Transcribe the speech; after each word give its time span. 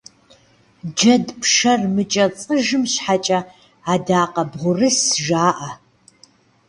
Джэд 0.95 1.25
пшэр 1.41 1.81
мыкӏэцыжым 1.93 2.83
щхьэкӏэ 2.91 3.39
адакъэбгъурыс 3.93 4.99
жаӏэ. 5.25 5.69